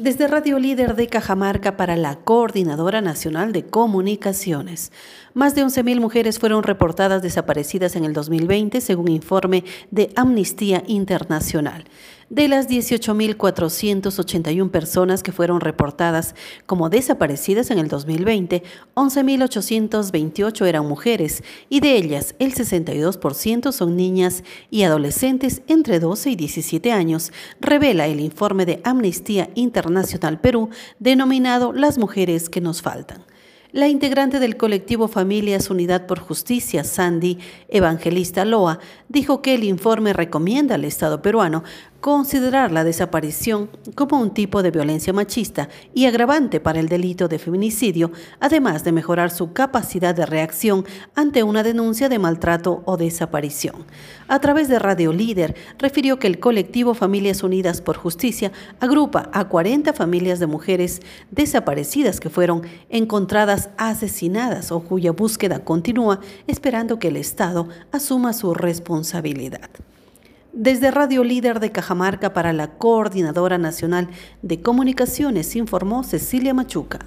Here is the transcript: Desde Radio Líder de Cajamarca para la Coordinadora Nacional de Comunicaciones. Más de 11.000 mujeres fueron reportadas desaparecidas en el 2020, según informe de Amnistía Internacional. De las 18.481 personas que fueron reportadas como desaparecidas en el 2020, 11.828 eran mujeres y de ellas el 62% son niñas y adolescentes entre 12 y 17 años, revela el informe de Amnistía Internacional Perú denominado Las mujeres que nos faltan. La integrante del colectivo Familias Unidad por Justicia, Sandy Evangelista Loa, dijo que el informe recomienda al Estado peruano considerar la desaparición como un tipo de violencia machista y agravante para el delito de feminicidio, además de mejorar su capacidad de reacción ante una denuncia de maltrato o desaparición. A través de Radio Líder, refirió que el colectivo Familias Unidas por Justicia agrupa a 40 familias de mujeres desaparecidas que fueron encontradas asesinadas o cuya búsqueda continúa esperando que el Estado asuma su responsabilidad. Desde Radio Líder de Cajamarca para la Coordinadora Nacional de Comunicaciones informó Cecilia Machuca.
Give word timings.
Desde 0.00 0.28
Radio 0.28 0.58
Líder 0.58 0.96
de 0.96 1.08
Cajamarca 1.08 1.76
para 1.76 1.94
la 1.94 2.16
Coordinadora 2.16 3.02
Nacional 3.02 3.52
de 3.52 3.66
Comunicaciones. 3.66 4.92
Más 5.34 5.54
de 5.54 5.62
11.000 5.62 6.00
mujeres 6.00 6.38
fueron 6.38 6.62
reportadas 6.62 7.20
desaparecidas 7.20 7.96
en 7.96 8.06
el 8.06 8.14
2020, 8.14 8.80
según 8.80 9.08
informe 9.08 9.62
de 9.90 10.10
Amnistía 10.16 10.82
Internacional. 10.86 11.84
De 12.30 12.46
las 12.46 12.68
18.481 12.68 14.70
personas 14.70 15.24
que 15.24 15.32
fueron 15.32 15.60
reportadas 15.60 16.36
como 16.64 16.88
desaparecidas 16.88 17.72
en 17.72 17.80
el 17.80 17.88
2020, 17.88 18.62
11.828 18.94 20.64
eran 20.64 20.86
mujeres 20.86 21.42
y 21.68 21.80
de 21.80 21.96
ellas 21.96 22.36
el 22.38 22.54
62% 22.54 23.72
son 23.72 23.96
niñas 23.96 24.44
y 24.70 24.84
adolescentes 24.84 25.62
entre 25.66 25.98
12 25.98 26.30
y 26.30 26.36
17 26.36 26.92
años, 26.92 27.32
revela 27.60 28.06
el 28.06 28.20
informe 28.20 28.64
de 28.64 28.80
Amnistía 28.84 29.50
Internacional 29.56 30.40
Perú 30.40 30.70
denominado 31.00 31.72
Las 31.72 31.98
mujeres 31.98 32.48
que 32.48 32.60
nos 32.60 32.80
faltan. 32.80 33.24
La 33.72 33.86
integrante 33.86 34.40
del 34.40 34.56
colectivo 34.56 35.06
Familias 35.06 35.70
Unidad 35.70 36.06
por 36.06 36.18
Justicia, 36.18 36.82
Sandy 36.82 37.38
Evangelista 37.68 38.44
Loa, 38.44 38.80
dijo 39.08 39.42
que 39.42 39.54
el 39.54 39.62
informe 39.62 40.12
recomienda 40.12 40.74
al 40.74 40.84
Estado 40.84 41.22
peruano 41.22 41.62
considerar 42.00 42.72
la 42.72 42.84
desaparición 42.84 43.68
como 43.94 44.20
un 44.20 44.30
tipo 44.30 44.62
de 44.62 44.70
violencia 44.70 45.12
machista 45.12 45.68
y 45.94 46.06
agravante 46.06 46.60
para 46.60 46.80
el 46.80 46.88
delito 46.88 47.28
de 47.28 47.38
feminicidio, 47.38 48.10
además 48.40 48.84
de 48.84 48.92
mejorar 48.92 49.30
su 49.30 49.52
capacidad 49.52 50.14
de 50.14 50.26
reacción 50.26 50.84
ante 51.14 51.42
una 51.42 51.62
denuncia 51.62 52.08
de 52.08 52.18
maltrato 52.18 52.82
o 52.86 52.96
desaparición. 52.96 53.84
A 54.28 54.38
través 54.40 54.68
de 54.68 54.78
Radio 54.78 55.12
Líder, 55.12 55.54
refirió 55.78 56.18
que 56.18 56.26
el 56.26 56.40
colectivo 56.40 56.94
Familias 56.94 57.42
Unidas 57.42 57.80
por 57.80 57.96
Justicia 57.96 58.52
agrupa 58.80 59.28
a 59.32 59.48
40 59.48 59.92
familias 59.92 60.38
de 60.38 60.46
mujeres 60.46 61.02
desaparecidas 61.30 62.20
que 62.20 62.30
fueron 62.30 62.62
encontradas 62.88 63.70
asesinadas 63.76 64.72
o 64.72 64.80
cuya 64.80 65.12
búsqueda 65.12 65.64
continúa 65.64 66.20
esperando 66.46 66.98
que 66.98 67.08
el 67.08 67.16
Estado 67.16 67.68
asuma 67.92 68.32
su 68.32 68.54
responsabilidad. 68.54 69.68
Desde 70.52 70.90
Radio 70.90 71.22
Líder 71.22 71.60
de 71.60 71.70
Cajamarca 71.70 72.32
para 72.32 72.52
la 72.52 72.72
Coordinadora 72.72 73.56
Nacional 73.56 74.08
de 74.42 74.60
Comunicaciones 74.60 75.54
informó 75.54 76.02
Cecilia 76.02 76.52
Machuca. 76.54 76.98